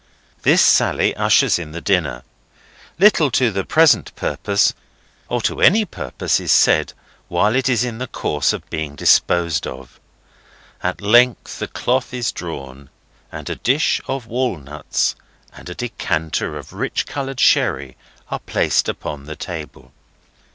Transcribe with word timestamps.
This 0.41 0.63
sally 0.63 1.15
ushers 1.15 1.59
in 1.59 1.73
the 1.73 1.79
dinner. 1.79 2.23
Little 2.97 3.29
to 3.37 3.51
the 3.51 3.63
present 3.63 4.15
purpose, 4.15 4.73
or 5.29 5.43
to 5.43 5.61
any 5.61 5.85
purpose, 5.85 6.39
is 6.39 6.51
said, 6.51 6.93
while 7.27 7.53
it 7.55 7.69
is 7.69 7.83
in 7.83 8.03
course 8.07 8.51
of 8.51 8.67
being 8.71 8.95
disposed 8.95 9.67
of. 9.67 9.99
At 10.81 11.01
length 11.01 11.59
the 11.59 11.67
cloth 11.67 12.15
is 12.15 12.31
drawn, 12.31 12.89
and 13.31 13.47
a 13.47 13.55
dish 13.55 14.01
of 14.07 14.25
walnuts 14.25 15.13
and 15.53 15.69
a 15.69 15.75
decanter 15.75 16.57
of 16.57 16.73
rich 16.73 17.05
coloured 17.05 17.39
sherry 17.39 17.95
are 18.31 18.39
placed 18.39 18.89
upon 18.89 19.25
the 19.25 19.35
table. 19.35 19.91